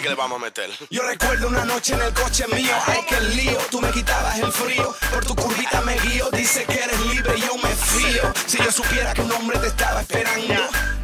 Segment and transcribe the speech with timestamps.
[0.00, 0.70] que le vamos a meter.
[0.90, 4.52] Yo recuerdo una noche en el coche mío, ay que lío, tú me quitabas el
[4.52, 8.32] frío, por tu curvita me guío, dice que eres libre y yo me fío.
[8.46, 10.54] Si yo supiera que un hombre te estaba esperando,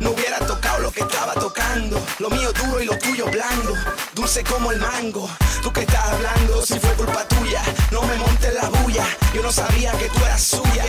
[0.00, 2.00] no hubiera tocado lo que estaba tocando.
[2.18, 3.74] Lo mío duro y lo tuyo blando,
[4.14, 5.28] dulce como el mango.
[5.62, 9.50] Tú que estás hablando, si fue culpa tuya, no me montes la bulla, yo no
[9.50, 10.84] sabía que tú eras suya.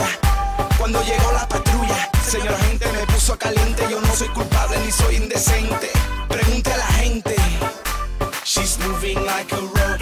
[0.77, 5.15] Cuando llegó la patrulla, señora gente me puso caliente, yo no soy culpable ni soy
[5.15, 5.89] indecente.
[6.27, 7.35] Pregunte a la gente.
[8.55, 9.94] She's moving like a rock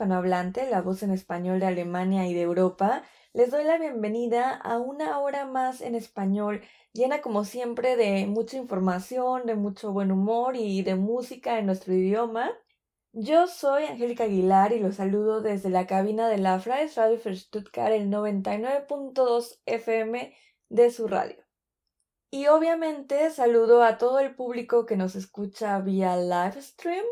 [0.00, 3.02] Hispanohablante, la voz en español de Alemania y de Europa.
[3.34, 6.62] Les doy la bienvenida a una hora más en español,
[6.94, 11.92] llena como siempre de mucha información, de mucho buen humor y de música en nuestro
[11.92, 12.50] idioma.
[13.12, 17.36] Yo soy Angélica Aguilar y los saludo desde la cabina de la Freies Radio für
[17.36, 20.34] Stuttgart, el 99.2 FM
[20.70, 21.44] de su radio.
[22.30, 27.04] Y obviamente saludo a todo el público que nos escucha vía live stream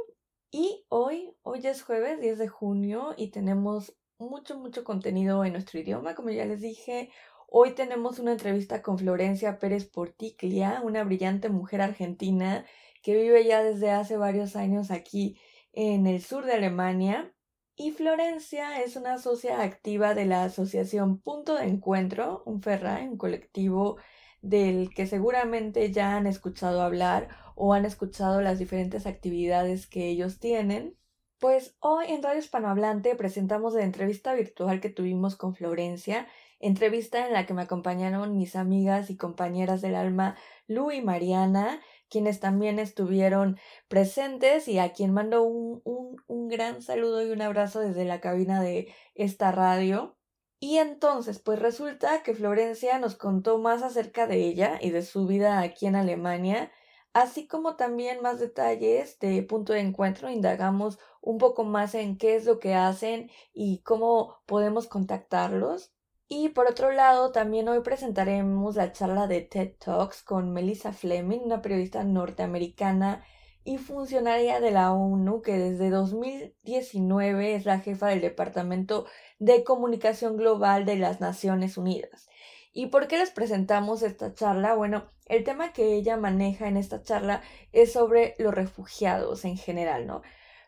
[0.51, 5.79] y hoy, hoy es jueves 10 de junio y tenemos mucho, mucho contenido en nuestro
[5.79, 6.15] idioma.
[6.15, 7.11] Como ya les dije,
[7.49, 12.65] hoy tenemos una entrevista con Florencia Pérez Porticlia, una brillante mujer argentina
[13.03, 15.39] que vive ya desde hace varios años aquí
[15.73, 17.33] en el sur de Alemania.
[17.77, 23.17] Y Florencia es una socia activa de la asociación Punto de Encuentro, un ferra, un
[23.17, 23.99] colectivo
[24.43, 30.39] del que seguramente ya han escuchado hablar o han escuchado las diferentes actividades que ellos
[30.39, 30.97] tienen.
[31.39, 36.27] Pues hoy en Radio Hispanohablante presentamos la entrevista virtual que tuvimos con Florencia,
[36.59, 40.37] entrevista en la que me acompañaron mis amigas y compañeras del alma
[40.67, 41.81] Lu y Mariana,
[42.11, 47.43] quienes también estuvieron presentes y a quien mando un, un, un gran saludo y un
[47.43, 50.18] abrazo desde la cabina de esta radio.
[50.61, 55.27] Y entonces, pues resulta que Florencia nos contó más acerca de ella y de su
[55.27, 56.73] vida aquí en Alemania,
[57.13, 60.31] así como también más detalles de punto de encuentro.
[60.31, 65.93] Indagamos un poco más en qué es lo que hacen y cómo podemos contactarlos.
[66.29, 71.41] Y por otro lado, también hoy presentaremos la charla de TED Talks con Melissa Fleming,
[71.45, 73.25] una periodista norteamericana
[73.65, 79.07] y funcionaria de la ONU que desde 2019 es la jefa del Departamento
[79.39, 82.29] de Comunicación Global de las Naciones Unidas.
[82.73, 84.75] ¿Y por qué les presentamos esta charla?
[84.75, 90.07] Bueno, el tema que ella maneja en esta charla es sobre los refugiados en general,
[90.07, 90.23] ¿no?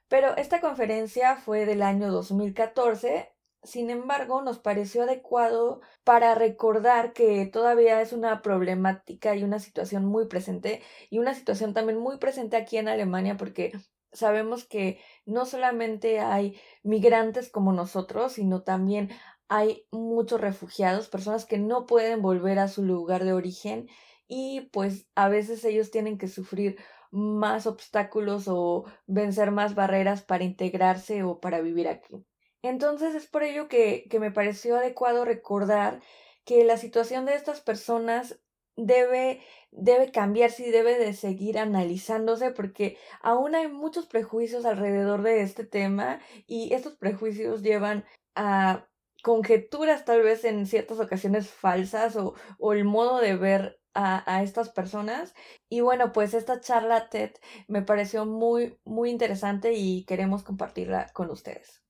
[0.09, 3.31] Pero esta conferencia fue del año 2014
[3.63, 10.07] Sin embargo, nos pareció adecuado para recordar que todavía es una problemática y una situación
[10.07, 13.73] muy presente y una situación también muy presente aquí en Alemania porque
[14.13, 19.11] sabemos que no solamente hay migrantes como nosotros, sino también
[19.49, 23.89] hay muchos refugiados, personas que no pueden volver a su lugar de origen
[24.27, 26.79] y pues a veces ellos tienen que sufrir
[27.11, 32.25] más obstáculos o vencer más barreras para integrarse o para vivir aquí.
[32.63, 36.01] Entonces es por ello que, que me pareció adecuado recordar
[36.45, 38.41] que la situación de estas personas
[38.77, 45.43] debe, debe cambiarse y debe de seguir analizándose porque aún hay muchos prejuicios alrededor de
[45.43, 48.05] este tema y estos prejuicios llevan
[48.35, 48.87] a
[49.23, 54.43] conjeturas tal vez en ciertas ocasiones falsas o, o el modo de ver a, a,
[54.43, 55.35] estas personas.
[55.69, 57.33] Y bueno, pues esta charla TED
[57.69, 61.83] me pareció muy, muy interesante y queremos compartirla con ustedes.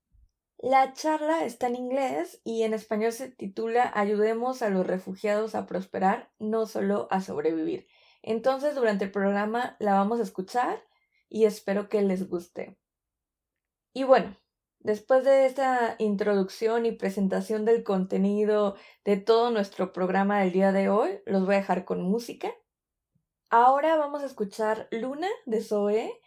[0.63, 5.65] La charla está en inglés y en español se titula Ayudemos a los refugiados a
[5.65, 7.87] prosperar, no solo a sobrevivir.
[8.21, 10.85] Entonces, durante el programa la vamos a escuchar
[11.31, 12.77] y espero que les guste.
[13.95, 14.37] Y bueno,
[14.81, 18.77] después de esta introducción y presentación del contenido
[19.07, 22.53] de todo nuestro programa del día de hoy, los voy a dejar con música.
[23.49, 26.21] Ahora vamos a escuchar Luna de Zoe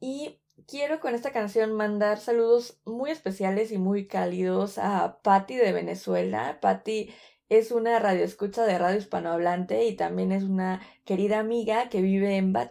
[0.00, 5.72] y quiero con esta canción mandar saludos muy especiales y muy cálidos a Patti de
[5.72, 6.58] Venezuela.
[6.60, 7.10] Patti
[7.48, 12.52] es una radioescucha de radio hispanohablante y también es una querida amiga que vive en
[12.52, 12.70] Bad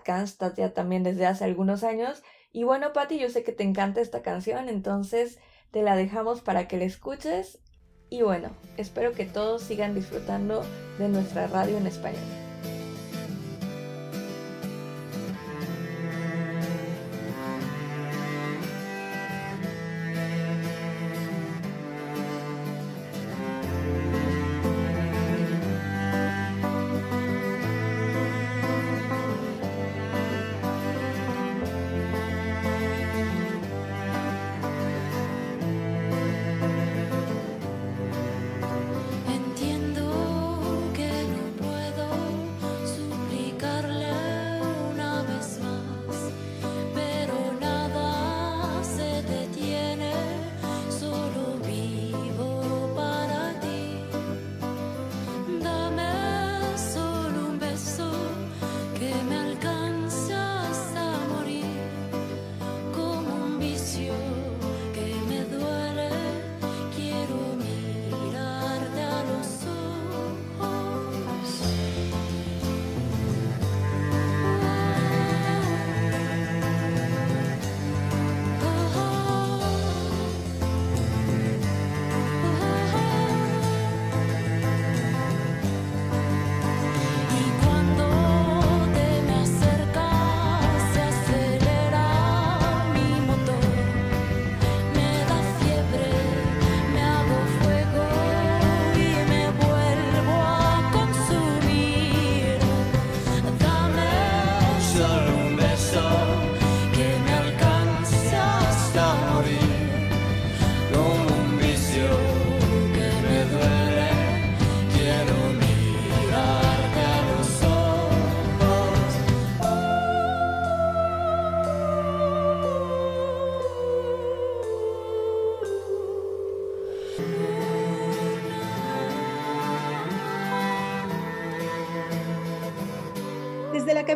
[0.55, 2.23] ya también desde hace algunos años.
[2.51, 5.39] Y bueno, Patti, yo sé que te encanta esta canción, entonces
[5.71, 7.59] te la dejamos para que la escuches.
[8.09, 10.63] Y bueno, espero que todos sigan disfrutando
[10.97, 12.46] de nuestra radio en español.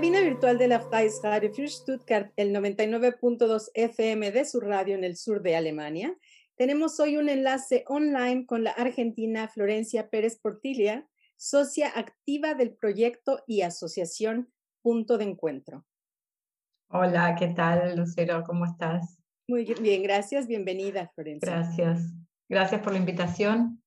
[0.02, 0.80] Cabina virtual de la
[1.22, 6.18] Radio für Stuttgart, el 99.2 FM de su radio en el sur de Alemania,
[6.56, 13.44] tenemos hoy un enlace online con la argentina Florencia Pérez Portilla, socia activa del proyecto
[13.46, 15.86] y asociación Punto de Encuentro.
[16.90, 18.42] Hola, ¿qué tal, Lucero?
[18.44, 19.20] ¿Cómo estás?
[19.48, 20.48] Muy bien, gracias.
[20.48, 21.48] Bienvenida, Florencia.
[21.48, 22.12] Gracias.
[22.50, 23.84] Gracias por la invitación.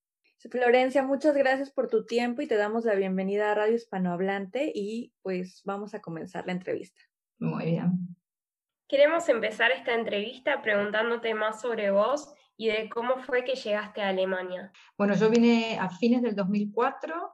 [0.50, 5.12] Florencia, muchas gracias por tu tiempo y te damos la bienvenida a Radio Hispanohablante y
[5.22, 7.00] pues vamos a comenzar la entrevista.
[7.38, 8.16] Muy bien.
[8.86, 14.10] Queremos empezar esta entrevista preguntándote más sobre vos y de cómo fue que llegaste a
[14.10, 14.70] Alemania.
[14.98, 17.32] Bueno, yo vine a fines del 2004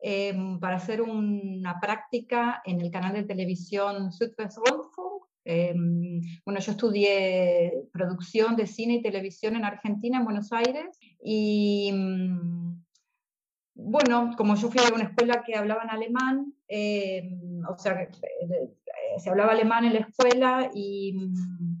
[0.00, 5.24] em, para hacer una práctica en el canal de televisión Südwest Rundfunk.
[5.44, 11.90] Em, bueno, yo estudié producción de cine y televisión en Argentina, en Buenos Aires, y
[11.90, 12.84] mm,
[13.76, 18.10] bueno, como yo fui a una escuela que hablaba en alemán, em, o sea, eh,
[19.18, 21.73] se hablaba alemán en la escuela y mm,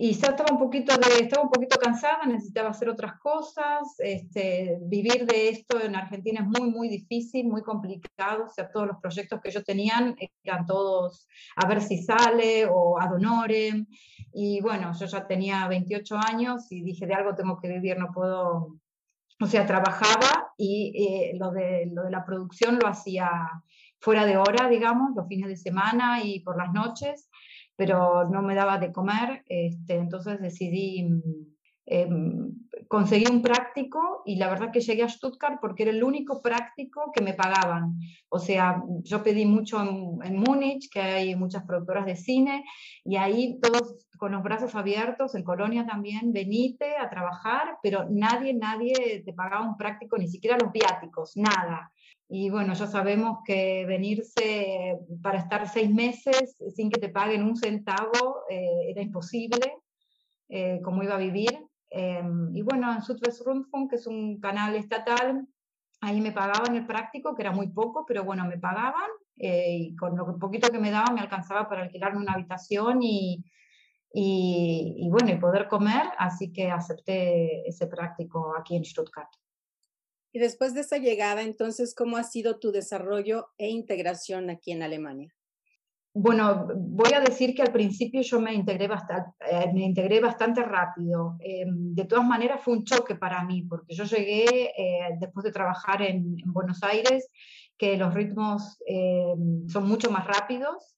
[0.00, 4.78] y ya estaba un poquito de, estaba un poquito cansada, necesitaba hacer otras cosas, este,
[4.82, 8.98] vivir de esto en Argentina es muy, muy difícil, muy complicado, o sea, todos los
[8.98, 10.14] proyectos que yo tenían
[10.44, 11.26] eran todos
[11.56, 13.86] a ver si sale o ad honorem,
[14.32, 18.12] y bueno, yo ya tenía 28 años y dije, de algo tengo que vivir, no
[18.12, 18.76] puedo,
[19.40, 23.28] o sea, trabajaba y eh, lo, de, lo de la producción lo hacía
[24.00, 27.27] fuera de hora, digamos, los fines de semana y por las noches,
[27.78, 31.22] pero no me daba de comer, este, entonces decidí mm,
[31.86, 32.52] em,
[32.88, 37.12] conseguir un práctico y la verdad que llegué a Stuttgart porque era el único práctico
[37.14, 37.96] que me pagaban.
[38.30, 42.64] O sea, yo pedí mucho en, en Múnich, que hay muchas productoras de cine,
[43.04, 48.52] y ahí todos con los brazos abiertos, en Colonia también, venite a trabajar, pero nadie,
[48.52, 51.90] nadie te pagaba un práctico, ni siquiera los viáticos, nada.
[52.28, 57.56] Y bueno, ya sabemos que venirse para estar seis meses sin que te paguen un
[57.56, 59.78] centavo eh, era imposible,
[60.48, 61.58] eh, cómo iba a vivir.
[61.90, 65.46] Em, y bueno, en Südwestrundfunk, que es un canal estatal,
[66.02, 69.96] ahí me pagaban el práctico, que era muy poco, pero bueno, me pagaban eh, y
[69.96, 73.44] con lo poquito que me daban me alcanzaba para alquilarme una habitación y,
[74.12, 79.30] y, y, bueno, y poder comer, así que acepté ese práctico aquí en Stuttgart.
[80.32, 84.82] Y después de esa llegada, entonces, ¿cómo ha sido tu desarrollo e integración aquí en
[84.82, 85.34] Alemania?
[86.14, 90.62] Bueno, voy a decir que al principio yo me integré bastante, eh, me integré bastante
[90.62, 91.36] rápido.
[91.40, 95.52] Eh, de todas maneras fue un choque para mí, porque yo llegué eh, después de
[95.52, 97.30] trabajar en, en, Buenos Aires,
[97.76, 99.34] que los ritmos eh,
[99.68, 100.97] son mucho más rápidos,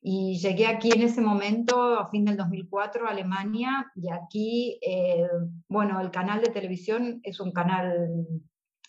[0.00, 5.26] y llegué aquí en ese momento, a fin del 2004, a Alemania, y aquí, eh,
[5.68, 8.26] bueno, el canal de televisión es un canal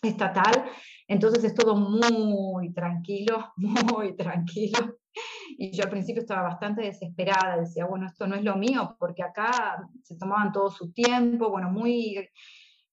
[0.02, 0.66] estatal,
[1.08, 4.98] entonces es todo muy tranquilo, muy tranquilo.
[5.58, 9.24] Y yo al principio estaba bastante desesperada, decía, bueno, esto no es lo mío, porque
[9.24, 12.30] acá se tomaban todo su tiempo, bueno, muy,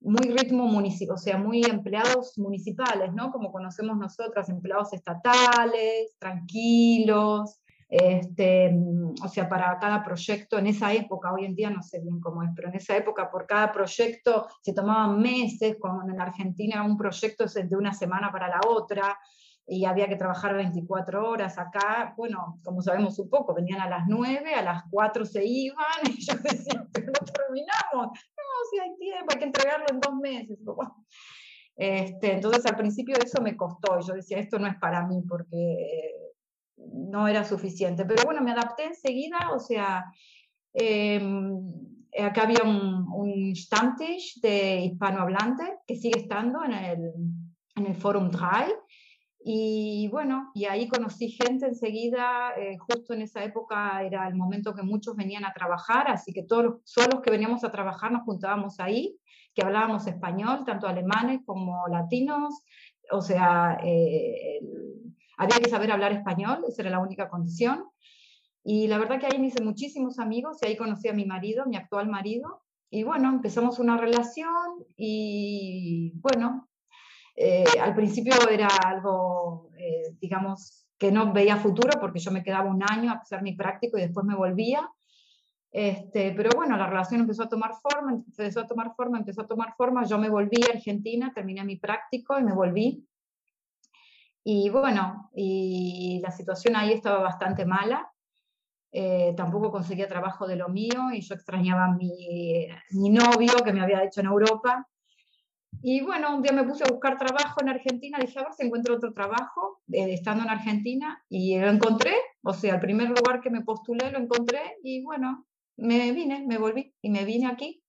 [0.00, 3.30] muy ritmo municipal, o sea, muy empleados municipales, ¿no?
[3.30, 10.93] Como conocemos nosotras, empleados estatales, tranquilos, este, mm, o sea, para cada proyecto, en esa
[10.93, 13.73] época, hoy en día no sé bien cómo es, pero en esa época por cada
[13.73, 18.61] proyecto se tomaban meses, como en Argentina un proyecto es de una semana para la
[18.66, 19.19] otra,
[19.69, 24.05] y había que trabajar 24 horas acá, bueno, como sabemos un poco, venían a las
[24.07, 28.97] 9, a las 4 se iban, y yo decía, pero no terminamos, no, si hay
[28.97, 30.59] tiempo, hay que entregarlo en dos meses.
[31.78, 35.23] Este, entonces al principio eso me costó, y yo decía, esto no es para mí,
[35.28, 36.25] porque
[36.93, 38.05] no era suficiente.
[38.05, 40.05] Pero bueno, me adapté enseguida, o sea,
[40.75, 41.21] eh,
[42.19, 47.12] acá había un, un Stammtisch de hispanohablante que sigue estando en el,
[47.76, 48.75] en el Forum 3.
[49.49, 54.75] Y bueno, y ahí conocí gente enseguida, eh, justo en esa época era el momento
[54.75, 58.11] que muchos venían a trabajar, así que todos los, todos los que veníamos a trabajar
[58.11, 59.16] nos juntábamos ahí,
[59.55, 62.64] que hablábamos español, tanto alemanes como latinos,
[63.12, 64.59] o sea, eh,
[65.37, 67.85] había que saber hablar español, esa era la única condición.
[68.64, 71.66] Y la verdad que ahí me hice muchísimos amigos y ahí conocí a mi marido,
[71.66, 72.62] mi actual marido.
[72.90, 76.69] Y bueno, empezamos una relación y bueno,
[77.35, 82.71] eh, al principio era algo, eh, digamos, que no veía futuro porque yo me quedaba
[82.71, 84.88] un año a hacer mi práctico y después me volvía.
[85.71, 89.47] Este, pero bueno, la relación empezó a tomar forma, empezó a tomar forma, empezó a
[89.47, 90.05] tomar forma.
[90.07, 93.07] Yo me volví a Argentina, terminé mi práctico y me volví.
[94.49, 98.09] Y bueno, y la situación ahí estaba bastante mala.
[98.93, 103.73] Eh, tampoco conseguía trabajo de lo mío y yo extrañaba a mi, mi novio que
[103.73, 104.87] me había hecho en Europa.
[105.83, 108.65] Y bueno, un día me puse a buscar trabajo en Argentina, dije a ver si
[108.65, 113.41] encuentro otro trabajo eh, estando en Argentina y lo encontré, o sea, el primer lugar
[113.41, 115.45] que me postulé lo encontré y bueno,
[115.76, 117.83] me vine, me volví y me vine aquí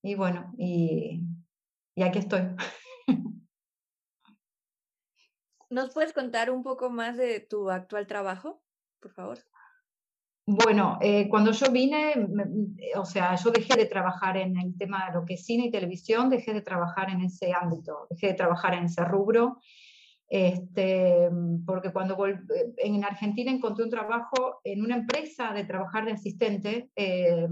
[0.00, 1.22] y bueno, y,
[1.96, 2.42] y aquí estoy.
[5.72, 8.62] ¿Nos puedes contar un poco más de tu actual trabajo,
[9.00, 9.38] por favor?
[10.44, 12.12] Bueno, eh, cuando yo vine,
[12.94, 15.70] o sea, yo dejé de trabajar en el tema de lo que es cine y
[15.70, 19.60] televisión, dejé de trabajar en ese ámbito, dejé de trabajar en ese rubro,
[20.28, 21.30] este,
[21.64, 22.38] porque cuando eh,
[22.76, 27.48] en Argentina encontré un trabajo en una empresa de trabajar de asistente, eh,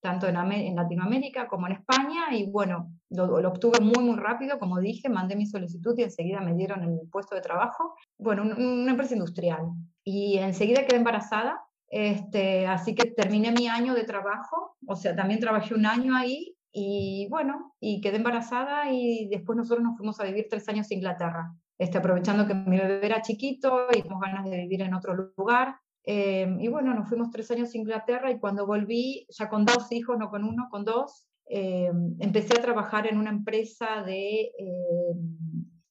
[0.00, 5.08] tanto en, Latinoamérica como en España, y bueno, lo, obtuve muy, muy rápido, como dije,
[5.08, 9.14] mandé mi solicitud y enseguida me dieron el puesto de trabajo, bueno, un, una empresa
[9.14, 9.68] industrial,
[10.04, 15.40] y enseguida quedé embarazada, este, así que terminé mi año de trabajo, o sea, también
[15.40, 20.24] trabajé un año ahí, y bueno, y quedé embarazada y después nosotros nos fuimos a
[20.24, 24.44] vivir tres años a Inglaterra, este, aprovechando que mi bebé era chiquito y teníamos ganas
[24.44, 25.76] de vivir en otro lugar,
[26.12, 29.92] Eh, y bueno, nos fuimos tres años a Inglaterra y cuando volví, ya con dos
[29.92, 34.50] hijos, no con uno, con dos, eh, empecé a trabajar en una empresa de,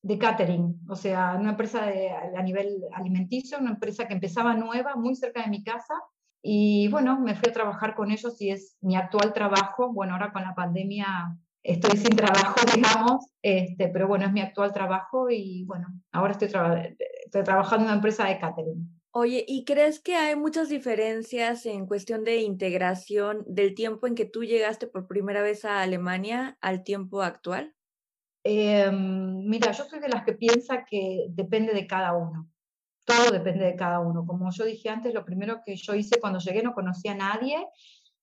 [0.01, 4.97] de catering, o sea, una empresa de, a nivel alimenticio, una empresa que empezaba nueva,
[4.97, 5.93] muy cerca de mi casa.
[6.41, 9.93] Y bueno, me fui a trabajar con ellos y es mi actual trabajo.
[9.93, 11.33] Bueno, ahora con la pandemia
[11.63, 16.49] estoy sin trabajo, digamos, este, pero bueno, es mi actual trabajo y bueno, ahora estoy,
[17.23, 18.98] estoy trabajando en una empresa de catering.
[19.11, 24.25] Oye, ¿y crees que hay muchas diferencias en cuestión de integración del tiempo en que
[24.25, 27.73] tú llegaste por primera vez a Alemania al tiempo actual?
[28.43, 32.47] Em, mira, yo soy de las que piensa que depende de cada uno.
[33.03, 34.25] Todo depende de cada uno.
[34.27, 37.67] Como yo dije antes, lo primero que yo hice cuando llegué no conocía a nadie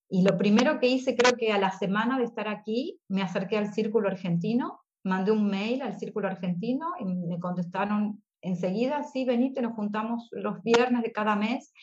[0.09, 3.57] y lo primero que hice, creo que a la semana de estar aquí, me acerqué
[3.57, 9.61] al Círculo Argentino, mandé un mail al Círculo Argentino y me contestaron enseguida, sí, venite,
[9.61, 11.73] nos juntamos los viernes de cada mes.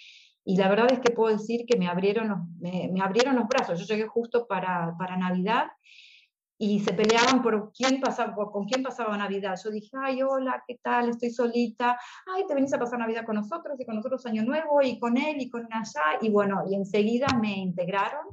[0.44, 3.48] Y la verdad es que puedo decir que me abrieron los, me, me abrieron los
[3.48, 3.80] brazos.
[3.80, 5.68] Yo llegué justo para, para Navidad
[6.56, 9.58] y se peleaban por quién pasaba, con quién pasaba Navidad.
[9.62, 11.08] Yo dije, ay, hola, ¿qué tal?
[11.08, 11.98] Estoy solita.
[12.32, 15.16] Ay, te venís a pasar Navidad con nosotros y con nosotros Año Nuevo y con
[15.16, 16.18] él y con allá.
[16.20, 18.26] Y bueno, y enseguida me integraron,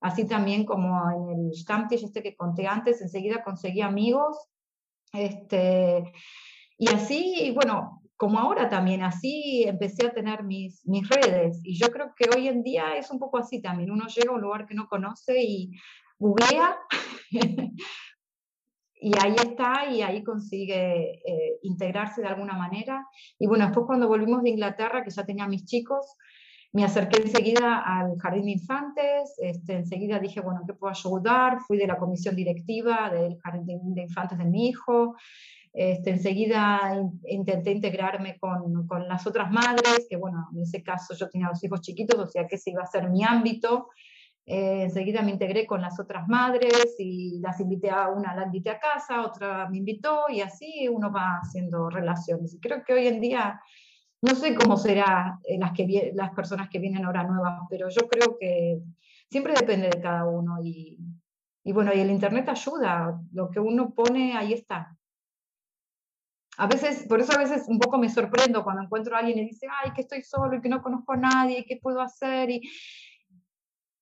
[0.00, 4.38] así también como en el Stammtisch este que conté antes, enseguida conseguí amigos.
[5.12, 6.12] Este,
[6.78, 11.60] y así, bueno, como ahora también, así empecé a tener mis, mis redes.
[11.62, 13.90] Y yo creo que hoy en día es un poco así también.
[13.90, 15.70] Uno llega a un lugar que no conoce y
[16.18, 16.78] googlea
[18.94, 23.06] y ahí está y ahí consigue eh, integrarse de alguna manera.
[23.38, 26.16] Y bueno, después cuando volvimos de Inglaterra, que ya tenía mis chicos,
[26.72, 31.60] me acerqué enseguida al Jardín de Infantes, este, enseguida dije, bueno, ¿qué puedo ayudar?
[31.60, 35.14] Fui de la comisión directiva del Jardín de Infantes de mi hijo,
[35.78, 41.28] este, enseguida intenté integrarme con, con, las otras madres, que bueno, en ese caso yo
[41.28, 43.90] tenía dos hijos chiquitos, o sea que ese iba a ser mi ámbito.
[44.46, 48.70] Eh, enseguida me integré con las otras madres y las invité a una, la invité
[48.70, 52.54] a casa, otra me invitó y así uno va haciendo relaciones.
[52.54, 53.60] Y creo que hoy en día,
[54.22, 55.72] no sé cómo serán eh, las,
[56.14, 58.80] las personas que vienen ahora nuevas, pero yo creo que
[59.28, 60.98] siempre depende de cada uno y,
[61.64, 64.96] y bueno, y el Internet ayuda, lo que uno pone, ahí está.
[66.58, 69.48] A veces, por eso a veces un poco me sorprendo cuando encuentro a alguien y
[69.48, 72.50] dice, ay, que estoy solo y que no conozco a nadie, ¿qué puedo hacer?
[72.50, 72.62] Y,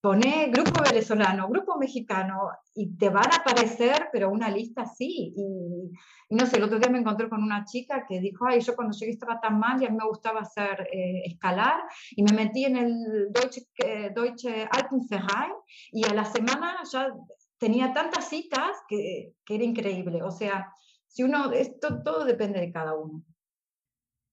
[0.05, 5.33] Pone grupo venezolano, grupo mexicano y te van a aparecer, pero una lista así.
[5.35, 5.90] Y,
[6.29, 8.95] no sé, el otro día me encontré con una chica que dijo, ay, yo cuando
[8.95, 12.67] llegué estaba tan mal y a mí me gustaba hacer eh, escalar y me metí
[12.67, 15.55] en el Deutsche, eh, Deutsche Alpenverein
[15.90, 17.09] y a la semana ya
[17.57, 20.23] tenía tantas citas que, que era increíble.
[20.23, 20.71] O sea,
[21.14, 23.22] si uno, esto todo depende de cada uno.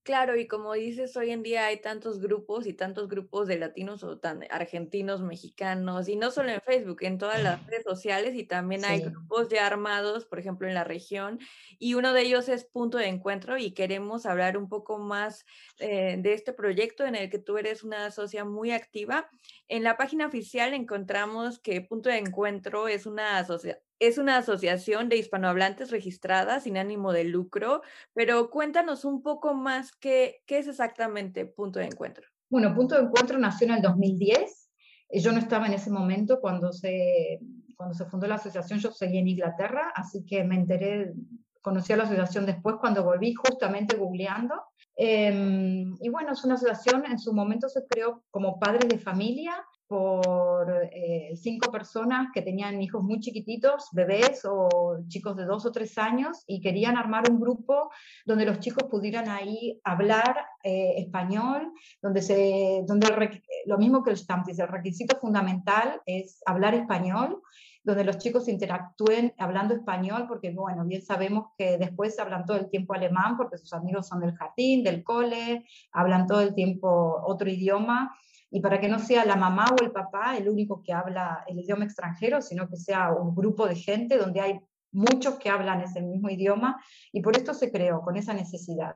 [0.03, 4.03] Claro, y como dices, hoy en día hay tantos grupos y tantos grupos de latinos
[4.03, 8.43] o tan argentinos, mexicanos, y no solo en Facebook, en todas las redes sociales, y
[8.43, 11.37] también hay grupos ya armados, por ejemplo, en la región,
[11.77, 15.45] y uno de ellos es Punto de Encuentro, y queremos hablar un poco más
[15.77, 19.29] eh, de este proyecto en el que tú eres una socia muy activa.
[19.67, 25.09] En la página oficial encontramos que Punto de Encuentro es una asociación es una asociación
[25.09, 27.83] de hispanohablantes registrada sin ánimo de lucro,
[28.15, 32.27] pero cuéntanos un poco más qué, qué es exactamente Punto de Encuentro.
[32.49, 34.71] Bueno, Punto de Encuentro nació en el 2010.
[35.09, 37.39] Eh, yo no estaba en ese momento cuando se,
[37.77, 41.13] cuando se fundó la asociación, yo seguí en Inglaterra, así que me enteré,
[41.61, 44.55] conocí a la asociación después cuando volví justamente googleando.
[44.95, 49.53] Em, y bueno, es una asociación, en su momento se creó como padres de familia
[49.91, 55.71] por eh, cinco personas que tenían hijos muy chiquititos, bebés o chicos de dos o
[55.73, 57.91] tres años, y querían armar un grupo
[58.25, 64.17] donde los chicos pudieran ahí hablar eh, español, donde, se, donde lo mismo que el
[64.17, 67.41] Stammtisch, el requisito fundamental es hablar español,
[67.83, 72.69] donde los chicos interactúen hablando español, porque bueno, bien sabemos que después hablan todo el
[72.69, 77.49] tiempo alemán, porque sus amigos son del jardín, del cole, hablan todo el tiempo otro
[77.49, 78.15] idioma
[78.51, 81.59] y para que no sea la mamá o el papá el único que habla el
[81.59, 84.59] idioma extranjero, sino que sea un grupo de gente donde hay
[84.91, 86.83] muchos que hablan ese mismo idioma
[87.13, 88.93] y por esto se creó, con esa necesidad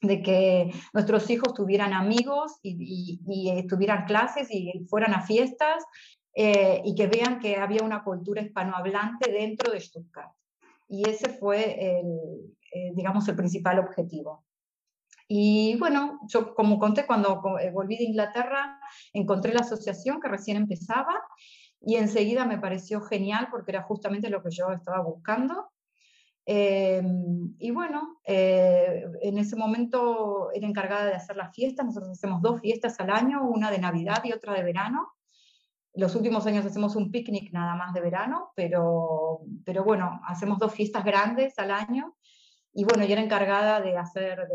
[0.00, 5.84] de que nuestros hijos tuvieran amigos y, y, tuvieran clases y fueran a fiestas
[6.34, 10.32] eh, y que vean que había una cultura hispanohablante dentro de Stuttgart.
[10.88, 12.06] Y ese fue, el,
[12.72, 14.44] eh, digamos, el principal objetivo.
[15.32, 18.80] Y bueno, yo como conté, cuando eh, volví de Inglaterra,
[19.12, 21.22] encontré la asociación que recién empezaba
[21.80, 25.70] y enseguida me pareció genial porque era justamente lo que yo estaba buscando.
[26.44, 31.86] Em, y bueno, eh, en ese momento era encargada de hacer las fiestas.
[31.86, 35.12] Nosotros hacemos dos fiestas al año, una de Navidad y otra de verano.
[35.94, 40.74] Los últimos años hacemos un picnic nada más de verano, pero, pero bueno, hacemos dos
[40.74, 42.16] fiestas grandes al año.
[42.72, 44.46] Y bueno, yo era encargada de hacer,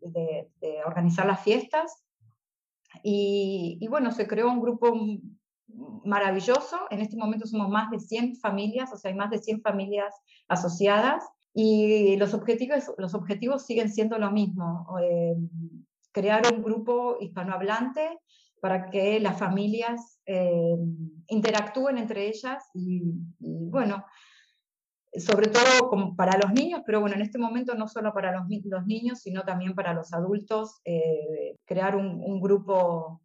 [0.00, 0.48] de,
[0.84, 2.04] organizar las fiestas.
[3.02, 4.92] Y, y, bueno, se creó un grupo
[6.04, 6.78] maravilloso.
[6.90, 10.14] En este momento somos más de 100 familias, o sea, hay más de 100 familias
[10.48, 11.24] asociadas
[11.58, 14.86] y los objetivos, los objetivos siguen siendo lo mismo.
[15.02, 15.34] Eh,
[16.12, 18.20] crear un grupo hispanohablante
[18.60, 20.76] para que las familias eh,
[21.28, 23.02] interactúen entre ellas y,
[23.38, 24.04] bueno,
[25.18, 28.46] sobre todo como para los niños, pero bueno, en este momento no solo para los,
[28.86, 33.20] niños, sino también para los adultos, eh, crear un, grupo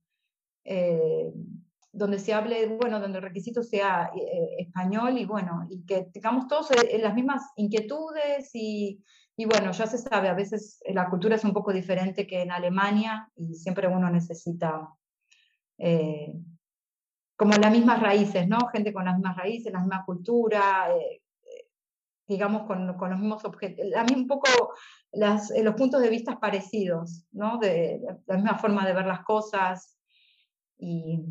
[1.94, 6.48] donde se hable, bueno, donde el requisito sea eh, español y bueno, y que tengamos
[6.48, 9.04] todos eh, las mismas inquietudes y,
[9.46, 12.52] bueno, ya se sabe, a veces eh, la cultura es un poco diferente que en
[12.52, 14.90] Alemania y siempre uno necesita
[17.36, 18.68] como las mismas raíces, ¿no?
[18.68, 20.90] Gente con las mismas raíces, la misma cultura,
[22.32, 24.74] digamos, con, con, los mismos objetos, un poco
[25.12, 27.58] las, los puntos de vista parecidos, ¿no?
[27.58, 29.98] De, la misma forma de ver las cosas
[30.78, 31.26] y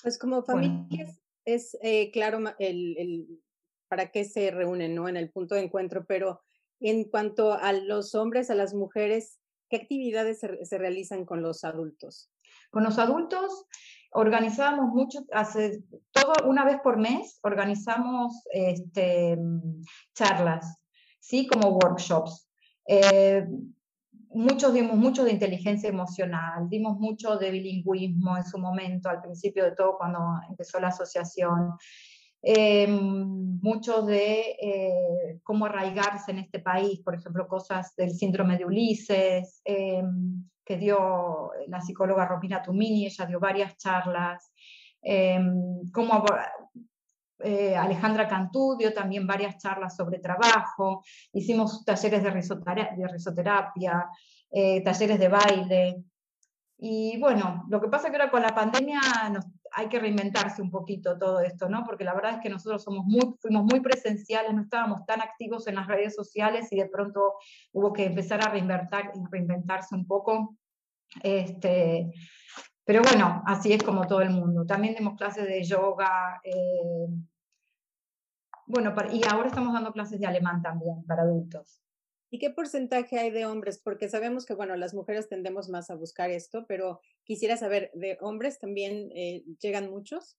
[0.00, 3.42] pues como familias es eh, claro el, el,
[3.88, 5.08] para qué se reúnen, ¿no?
[5.08, 6.42] En el punto de encuentro, pero
[6.78, 11.64] en cuanto a los hombres, a las mujeres, ¿qué actividades se, se realizan con los
[11.64, 12.30] adultos?
[12.70, 13.66] Con los adultos
[14.10, 19.38] organizamos mucho, hace todo una vez por mes organizamos este,
[20.14, 20.78] charlas,
[21.20, 21.46] ¿sí?
[21.46, 22.48] Como workshops.
[22.86, 23.46] Eh,
[24.30, 29.64] muchos dimos mucho de inteligencia emocional, dimos mucho de bilingüismo en su momento, al principio
[29.64, 30.18] de todo, cuando
[30.48, 31.74] empezó la asociación.
[32.40, 38.64] Eh, mucho de eh, cómo arraigarse en este país, por ejemplo, cosas del síndrome de
[38.64, 40.04] Ulises, eh,
[40.68, 44.52] que dio la psicóloga Romina Tumini, ella dio varias charlas,
[45.90, 46.24] cómo
[47.38, 51.02] eh, Alejandra Cantú dio también varias charlas sobre trabajo,
[51.32, 54.10] hicimos talleres de, risoterapia,
[54.50, 56.04] eh, talleres de baile.
[56.76, 59.00] Y bueno, lo que pasa es que ahora con la pandemia
[59.72, 61.84] hay que reinventarse un poquito todo esto, ¿no?
[61.84, 63.04] Porque la verdad es que nosotros fuimos
[63.64, 67.34] muy presenciales, no estábamos tan activos en las redes sociales y de pronto
[67.72, 70.56] hubo que empezar a reinventar, reinventarse un poco.
[71.22, 72.12] Este,
[72.84, 74.64] pero bueno, así es como todo el mundo.
[74.66, 76.40] También demos clases de yoga.
[76.42, 77.06] Eh,
[78.66, 81.80] bueno, y ahora estamos dando clases de alemán también para adultos.
[82.30, 83.80] ¿Y qué porcentaje hay de hombres?
[83.82, 88.18] Porque sabemos que, bueno, las mujeres tendemos más a buscar esto, pero quisiera saber, ¿de
[88.20, 90.38] hombres también eh, llegan muchos?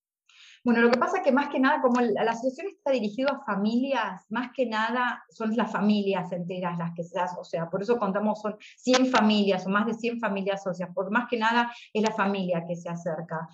[0.64, 3.46] Bueno, lo que pasa es que más que nada, como la, asociación está dirigida a
[3.46, 7.98] familias, más que nada son las familias enteras las que se o sea, por eso
[7.98, 12.02] contamos, son 100 familias o más de 100 familias socias, por más que nada es
[12.02, 13.48] la familia que se acerca.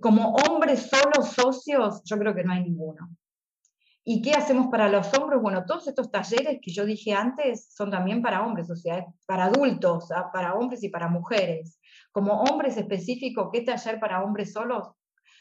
[0.00, 3.08] Como hombres solo socios, yo creo que no hay ninguno.
[4.04, 5.40] ¿Y qué hacemos para los hombres?
[5.40, 9.44] Bueno, todos estos talleres que yo dije antes son también para hombres, o sea, para
[9.44, 11.78] adultos, para hombres y para mujeres.
[12.10, 14.92] Como hombres específicos, ¿qué taller para hombres solos?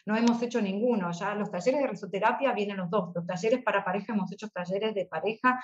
[0.07, 1.11] no hemos hecho ninguno.
[1.11, 3.11] Ya los talleres de risoterapia vienen los dos.
[3.13, 5.59] Los talleres para pareja hemos hecho talleres de pareja,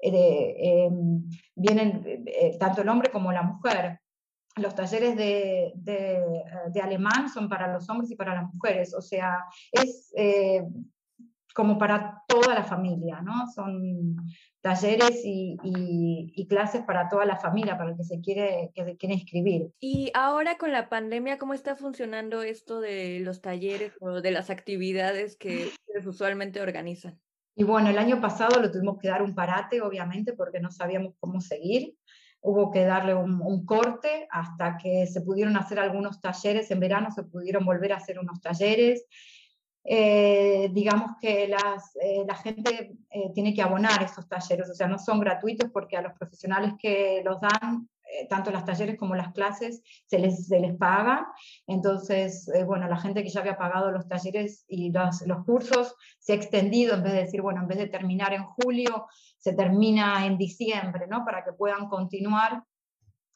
[0.00, 0.54] eh,
[0.86, 3.98] em, vienen eh, tanto el hombre como la mujer.
[4.56, 8.94] Los talleres de, de, alemán son para los hombres y para las mujeres.
[8.94, 9.38] O sea,
[9.72, 10.62] es eh,
[11.54, 13.46] como para toda la familia, ¿no?
[13.54, 14.16] Son
[14.60, 19.14] talleres y, clases para toda la familia, para el que se quiere, que se quiere
[19.14, 19.72] inscribir.
[19.80, 24.50] Y ahora con la pandemia, ¿cómo está funcionando esto de los talleres o de las
[24.50, 25.70] actividades que
[26.04, 27.18] usualmente organizan?
[27.54, 31.14] Y bueno, el año pasado lo tuvimos que dar un parate, obviamente, porque no sabíamos
[31.20, 31.96] cómo seguir.
[32.40, 36.70] Hubo que darle un, un corte hasta que se pudieron hacer algunos talleres.
[36.70, 39.06] En verano se pudieron volver a hacer unos talleres.
[39.84, 44.86] Eh, digamos que las, eh, la gente eh, tiene que abonar estos talleres, o sea,
[44.86, 47.88] no son gratuitos porque a los profesionales que los dan,
[48.28, 51.26] tanto las talleres como las clases, se les, se les paga.
[51.66, 56.34] Entonces, bueno, la gente que ya había pagado los talleres y los, los cursos se
[56.34, 59.06] ha extendido, en vez de decir, bueno, en vez de terminar en julio,
[59.38, 61.24] se termina en diciembre, ¿no?
[61.24, 62.62] Para que puedan continuar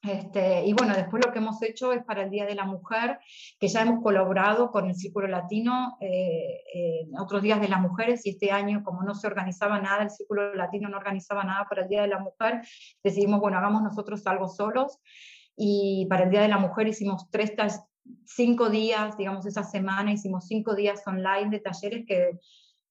[0.03, 3.19] este, y bueno, después lo que hemos hecho es para el Día de la Mujer,
[3.59, 8.31] que ya hemos colaborado con el Círculo Latino eh, otros días de las mujeres y
[8.31, 11.89] este año, como no se organizaba nada, el Círculo Latino no organizaba nada para el
[11.89, 12.63] Día de la Mujer,
[13.03, 15.01] decidimos, bueno, hagamos nosotros algo solos.
[15.57, 17.55] Y para el Día de la Mujer hicimos tres,
[18.27, 22.39] cinco días, digamos, esa semana hicimos cinco días online de talleres que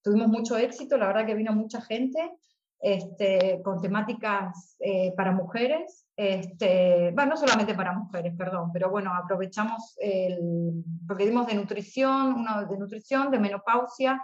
[0.02, 2.32] tuvimos mucho éxito, la verdad que vino mucha gente
[2.80, 9.14] este, con temáticas eh, para mujeres, este, bueno, no solamente para mujeres, perdón, pero bueno,
[9.14, 14.22] aprovechamos el, porque dimos de nutrición, uno de nutrición, de menopausia,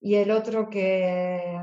[0.00, 1.58] y el otro que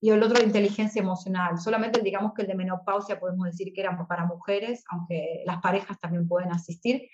[0.00, 1.58] y el otro de inteligencia emocional.
[1.58, 5.98] Solamente digamos que el de menopausia podemos decir que era para mujeres, aunque las parejas
[5.98, 7.08] también pueden asistir.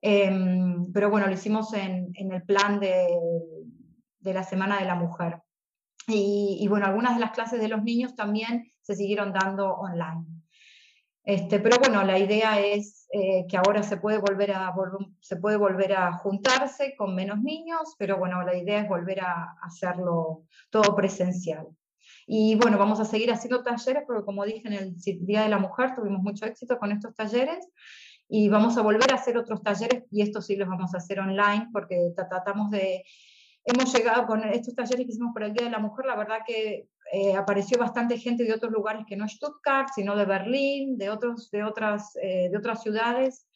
[0.00, 3.06] Em, pero bueno, lo hicimos en, en el plan de,
[4.20, 5.40] de, la Semana de la Mujer.
[6.08, 10.26] Y, y, bueno, algunas de las clases de los niños también se siguieron dando online.
[11.24, 14.74] Este, pero bueno, la idea es eh, que ahora se puede, volver a,
[15.20, 19.54] se puede volver a juntarse con menos niños, pero bueno, la idea es volver a
[19.62, 21.68] hacerlo todo presencial.
[22.26, 25.58] Y bueno, vamos a seguir haciendo talleres porque como dije en el Día de la
[25.58, 27.68] Mujer tuvimos mucho éxito con estos talleres
[28.28, 31.20] y vamos a volver a hacer otros talleres y estos sí los vamos a hacer
[31.20, 33.04] online porque tratamos de...
[33.64, 36.38] Hemos llegado con estos talleres que hicimos por el Día de la Mujer, la verdad
[36.44, 41.10] que eh, apareció bastante gente de otros lugares que no Stuttgart, sino de Berlín, de,
[41.10, 43.46] otros, de, otras, eh, de otras ciudades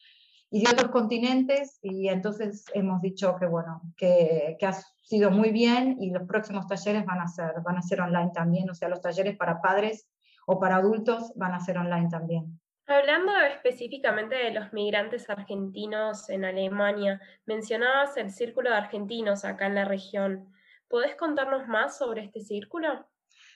[0.49, 5.51] y de otros continentes, y entonces hemos dicho que, bueno, que, que, ha sido muy
[5.51, 8.87] bien y los próximos talleres van a, ser, van a ser online también, o sea,
[8.87, 10.07] los talleres para padres
[10.45, 12.57] o para adultos van a ser online también.
[12.89, 19.75] Hablando específicamente de los migrantes argentinos en Alemania, mencionabas el Círculo de Argentinos acá en
[19.75, 20.53] la región.
[20.87, 23.05] ¿Podés contarnos más sobre este círculo?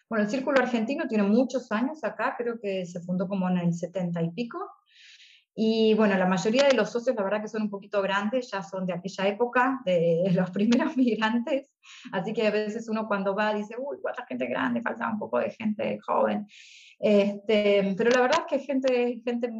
[0.09, 3.73] Bueno, el Círculo Argentino tiene muchos años acá, creo que se fundó como en el
[3.73, 4.69] 70 y pico,
[5.53, 8.63] y bueno, la mayoría de los socios, la verdad que son un poquito grandes, ya
[8.63, 11.67] son de aquella época, de los primeros migrantes,
[12.11, 15.39] así que a veces uno cuando va dice, uy, cuánta gente grande, falta un poco
[15.39, 16.47] de gente joven.
[16.99, 19.51] Este, pero la verdad es que gente, gente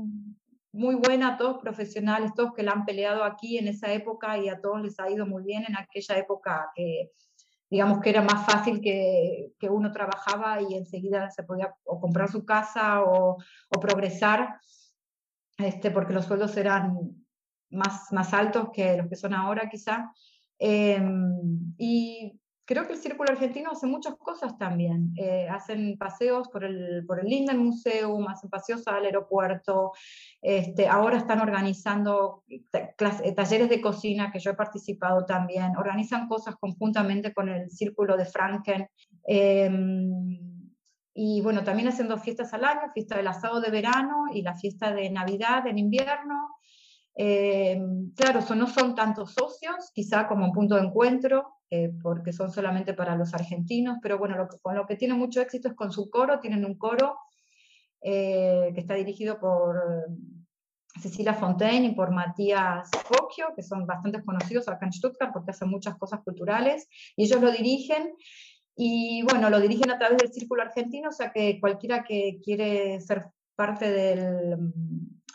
[0.71, 4.61] muy buena, todos profesionales, todos que la han peleado aquí en esa época y a
[4.61, 7.11] todos les ha ido muy bien en aquella época que
[7.69, 12.29] digamos que era más fácil que, que uno trabajaba y enseguida se podía o comprar
[12.29, 13.37] su casa o,
[13.69, 14.59] o progresar
[15.63, 16.97] este, porque los sueldos eran
[17.69, 20.11] más, más altos que los que son ahora quizá.
[20.59, 25.13] Em, y creo que el Círculo Argentino hace muchas cosas también.
[25.17, 29.91] Eh, hacen paseos por el, por el Linden Museum, hacen paseos al aeropuerto,
[30.41, 32.63] este, ahora están organizando eh,
[33.35, 38.25] talleres de cocina que yo he participado también, organizan cosas conjuntamente con el Círculo de
[38.25, 38.87] Franken.
[39.25, 40.60] Em,
[41.13, 44.93] y bueno, también haciendo fiestas al año, fiesta del asado de verano y la fiesta
[44.93, 46.55] de Navidad en invierno.
[47.15, 47.81] Eh,
[48.15, 52.51] claro, son, no son tantos socios, quizá como un punto de encuentro, eh, porque son
[52.51, 55.91] solamente para los argentinos, pero bueno, lo con lo que tiene mucho éxito es con
[55.91, 57.17] su coro, tienen un coro
[58.01, 59.75] eh, que está dirigido por
[61.01, 65.69] Cecilia Fontaine y por Matías Focchio, que son bastante conocidos acá en Stuttgart porque hacen
[65.69, 68.13] muchas cosas culturales, y ellos lo dirigen
[68.83, 72.99] y bueno, lo dirigen a través del Círculo Argentino, o sea que cualquiera que quiere
[72.99, 74.57] ser parte del,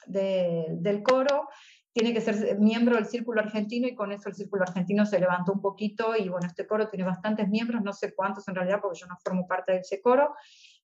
[0.05, 1.49] del coro
[1.93, 5.53] tiene que ser miembro del Círculo Argentino y con eso el Círculo Argentino se levantó
[5.53, 8.99] un poquito y bueno, este coro tiene bastantes miembros, no sé cuántos en realidad porque
[8.99, 10.35] yo no formo parte de ese coro,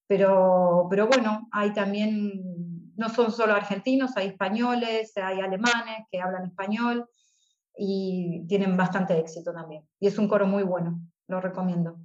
[0.07, 2.31] pero, pero bueno, hay también,
[2.95, 7.09] no son solo argentinos, hay españoles, hay alemanes que hablan español
[7.77, 9.83] y tienen bastante éxito también.
[9.99, 11.99] Y es un coro muy bueno, lo recomiendo.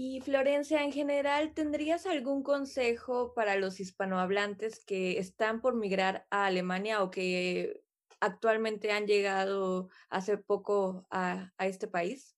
[0.00, 6.46] Y Florencia, en general, ¿tendrías algún consejo para los hispanohablantes que están por migrar a
[6.46, 7.82] Alemania o que
[8.20, 12.36] actualmente han llegado hace poco a, este país?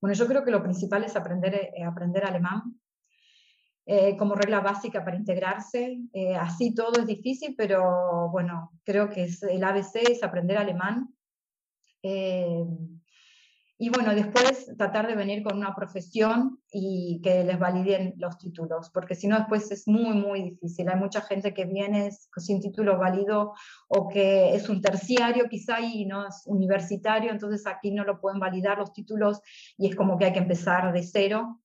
[0.00, 2.80] Bueno, yo creo que lo principal es aprender, eh, aprender alemán
[3.84, 5.98] eh, como regla básica para integrarse.
[6.12, 11.12] Eh, así todo es difícil, pero bueno, creo que es, el ABC es aprender alemán.
[13.78, 18.90] Y bueno, después tratar de venir con una profesión y que les validen los títulos,
[18.90, 20.88] porque si no después es muy, muy difícil.
[20.88, 23.54] Hay mucha gente que viene sin título válido
[23.88, 28.38] o que es un terciario quizá y no es universitario, entonces aquí no lo pueden
[28.38, 29.40] validar los títulos
[29.76, 31.60] y es como que hay que empezar de cero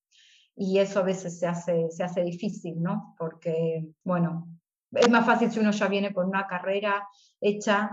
[0.55, 3.13] y eso a veces se hace, se hace difícil, ¿no?
[3.19, 4.47] Porque, bueno,
[4.91, 7.07] es más fácil si uno ya viene con una carrera
[7.39, 7.91] hecha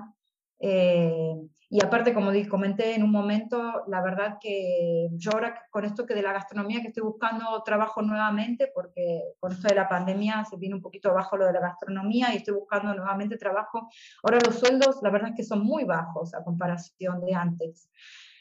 [0.58, 1.34] eh,
[1.74, 6.14] y aparte, como comenté en un momento, la verdad que yo ahora con esto que
[6.14, 10.56] de la gastronomía que estoy buscando trabajo nuevamente, porque con esto de la pandemia se
[10.56, 13.88] viene un poquito abajo lo de la gastronomía y estoy buscando nuevamente trabajo.
[14.22, 17.90] Ahora los sueldos, la verdad es que son muy bajos a comparación de antes.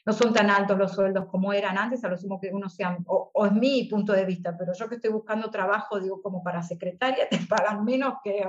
[0.05, 2.95] No son tan altos los sueldos como eran antes, a lo sumo que uno sea,
[3.07, 6.43] o, o es mi punto de vista, pero yo que estoy buscando trabajo, digo, como
[6.43, 8.45] para secretaria, te pagan menos que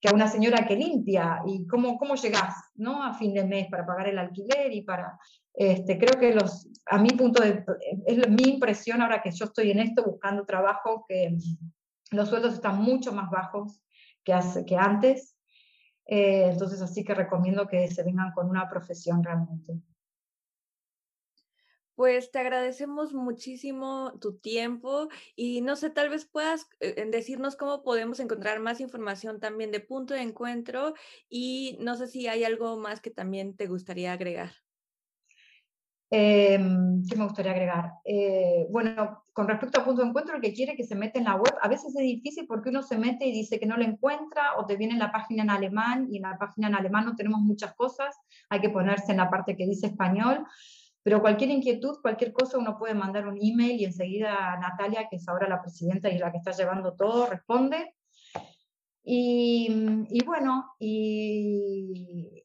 [0.00, 3.02] que a una señora que limpia y cómo, cómo llegás ¿no?
[3.02, 5.18] a fin de mes para pagar el alquiler y para...
[5.54, 7.64] Este, creo que los, a mi punto de,
[8.06, 11.36] es mi impresión ahora que yo estoy en esto buscando trabajo, que
[12.12, 13.82] los sueldos están mucho más bajos
[14.22, 15.36] que, hace, que antes.
[16.06, 19.80] Eh, entonces, así que recomiendo que se vengan con una profesión realmente.
[21.98, 27.82] Pues te agradecemos muchísimo tu tiempo y no sé, tal vez puedas eh, decirnos cómo
[27.82, 30.94] podemos encontrar más información también de punto de encuentro
[31.28, 34.52] y no sé si hay algo más que también te gustaría agregar.
[36.08, 37.90] Em, ¿Qué me gustaría agregar?
[38.04, 41.24] Eh, bueno, con respecto a punto de encuentro, el que quiere que se mete en
[41.24, 43.82] la web, a veces es difícil porque uno se mete y dice que no lo
[43.82, 47.06] encuentra o te viene en la página en alemán y en la página en alemán
[47.06, 48.16] no tenemos muchas cosas,
[48.50, 50.46] hay que ponerse en la parte que dice español.
[51.08, 55.26] Pero cualquier inquietud, cualquier cosa, uno puede mandar un email y enseguida Natalia, que es
[55.26, 57.94] ahora la presidenta y la que está llevando todo, responde.
[59.02, 62.44] Y, bueno, y,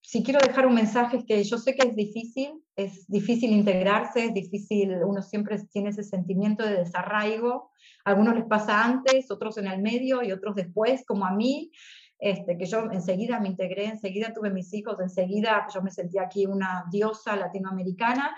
[0.00, 4.26] si quiero dejar un mensaje es que yo sé que es difícil, es difícil integrarse,
[4.26, 7.72] es difícil, uno siempre tiene ese sentimiento de desarraigo.
[8.04, 11.72] A algunos les pasa antes, otros en el medio y otros después, como a mí.
[12.18, 16.46] Este, que yo enseguida me integré, enseguida tuve mis hijos, enseguida yo me sentía aquí
[16.46, 18.36] una diosa latinoamericana.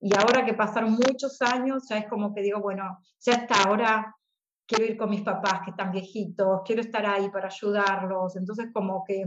[0.00, 4.14] Y ahora que pasaron muchos años, ya es como que digo, bueno, ya está, ahora
[4.66, 8.36] quiero ir con mis papás que están viejitos, quiero estar ahí para ayudarlos.
[8.36, 9.26] Entonces, como que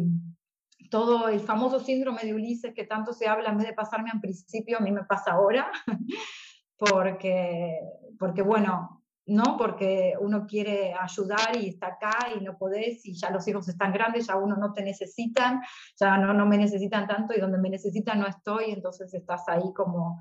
[0.90, 4.22] todo el famoso síndrome de Ulises que tanto se habla, en vez de pasarme al
[4.22, 5.72] principio, a mí me pasa ahora,
[6.78, 7.80] porque,
[8.20, 9.01] porque bueno,
[9.32, 9.56] ¿no?
[9.58, 13.94] Porque uno quiere ayudar y está acá y no podés y ya los hijos están
[13.94, 15.62] grandes, ya uno no te necesitan,
[16.00, 19.74] ya no, no me necesitan tanto y donde me necesitan no estoy, entonces estás ahí
[19.74, 20.20] como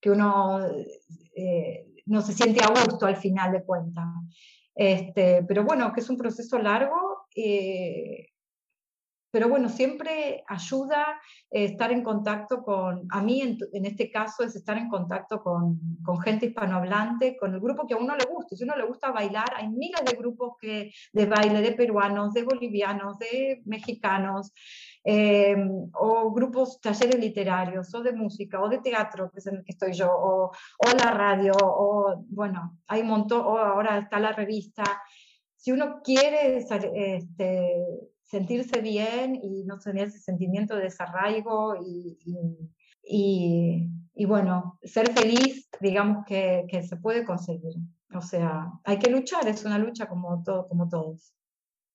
[0.00, 0.60] que uno
[1.34, 4.06] eh, no se siente a gusto al final de cuentas.
[4.74, 7.28] Este, pero bueno, que es un proceso largo.
[7.34, 8.31] Eh,
[9.32, 11.18] pero bueno, siempre ayuda
[11.50, 15.80] eh, estar en contacto con, a mí en, este caso es estar en contacto con,
[16.04, 18.54] con, gente hispanohablante, con el grupo que a uno le gusta.
[18.54, 22.42] Si uno le gusta bailar, hay miles de grupos que, de baile, de peruanos, de
[22.42, 24.52] bolivianos, de mexicanos,
[25.02, 25.56] eh,
[25.94, 29.72] o grupos, talleres literarios, o de música, o de teatro, que es en el que
[29.72, 34.32] estoy yo, o, o la radio, o bueno, hay un montón, o ahora está la
[34.32, 34.84] revista.
[35.56, 37.86] Si uno quiere este,
[38.32, 42.16] sentirse bien y no tener ese sentimiento de desarraigo y,
[44.14, 47.74] y, bueno, ser feliz, digamos que, que, se puede conseguir.
[48.14, 51.34] O sea, hay que luchar, es una lucha como, todo, como todos.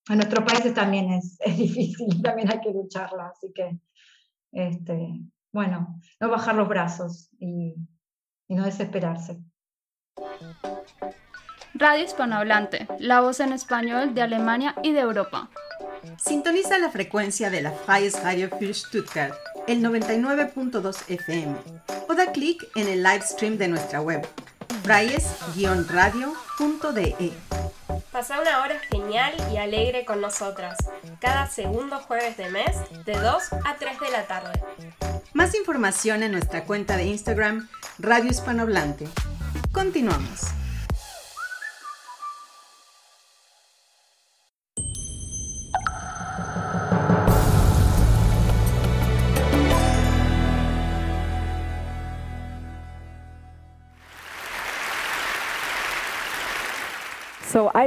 [0.10, 3.80] En nuestros países también es, es difícil, también hay que lucharla, así que,
[4.52, 5.20] este,
[5.52, 7.74] bueno, no bajar los brazos y,
[8.48, 9.42] y no desesperarse.
[11.74, 15.50] Radio Hispanohablante, la voz en español de Alemania y de Europa.
[16.18, 19.34] Sintoniza la frecuencia de la Freies Radio für Stuttgart,
[19.68, 21.56] el 99.2 FM,
[22.08, 24.26] o da clic en el live stream de nuestra web,
[24.84, 27.34] freies-radio.de.
[28.12, 30.78] Pasa una hora genial y alegre con nosotras,
[31.20, 34.60] cada segundo jueves de mes, de 2 a 3 de la tarde.
[35.34, 39.08] Más información en nuestra cuenta de Instagram, Radio Hispanohablante.
[39.72, 40.57] Continuamos.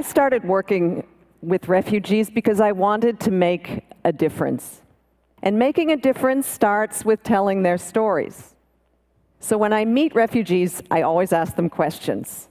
[0.01, 1.07] I started working
[1.43, 4.81] with refugees because I wanted to make a difference.
[5.43, 8.55] And making a difference starts with telling their stories.
[9.41, 12.49] So when I meet refugees, I always ask them questions.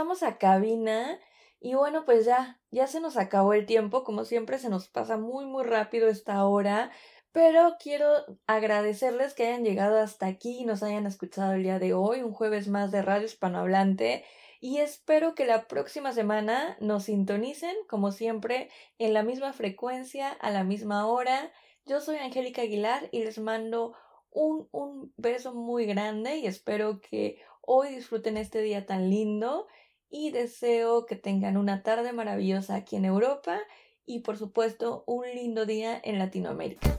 [0.00, 1.18] Regresamos a cabina
[1.60, 5.18] y bueno, pues ya, ya se nos acabó el tiempo, como siempre se nos pasa
[5.18, 6.90] muy muy rápido esta hora,
[7.32, 8.08] pero quiero
[8.46, 12.32] agradecerles que hayan llegado hasta aquí y nos hayan escuchado el día de hoy, un
[12.32, 14.24] jueves más de Radio Hispanohablante.
[14.58, 20.50] Y espero que la próxima semana nos sintonicen, como siempre, en la misma frecuencia, a
[20.50, 21.52] la misma hora.
[21.84, 23.94] Yo soy Angélica Aguilar y les mando
[24.30, 29.66] un, un beso muy grande y espero que hoy disfruten este día tan lindo
[30.10, 33.58] y deseo que tengan una tarde maravillosa aquí en Europa
[34.04, 36.94] y por supuesto un lindo día en Latinoamérica.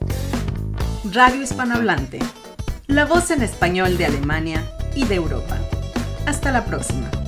[1.12, 2.18] Radio Hispanohablante,
[2.86, 5.58] la voz en español de Alemania y de Europa.
[6.26, 7.21] Hasta la próxima.